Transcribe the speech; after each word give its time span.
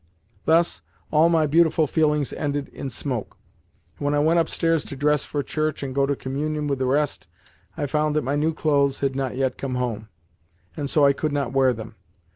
Thus 0.45 0.81
all 1.11 1.29
my 1.29 1.45
beautiful 1.45 1.85
feelings 1.85 2.33
ended 2.33 2.69
in 2.69 2.89
smoke. 2.89 3.37
When 3.99 4.15
I 4.15 4.19
went 4.19 4.39
upstairs 4.39 4.83
to 4.85 4.95
dress 4.95 5.23
for 5.25 5.43
church 5.43 5.83
and 5.83 5.93
go 5.93 6.07
to 6.07 6.15
Communion 6.15 6.65
with 6.65 6.79
the 6.79 6.87
rest 6.87 7.27
I 7.77 7.85
found 7.85 8.15
that 8.15 8.23
my 8.23 8.35
new 8.35 8.51
clothes 8.55 9.01
had 9.01 9.15
not 9.15 9.35
yet 9.37 9.59
come 9.59 9.75
home, 9.75 10.09
and 10.75 10.89
so 10.89 11.05
I 11.05 11.13
could 11.13 11.31
not 11.33 11.53
wear 11.53 11.71
them. 11.71 11.97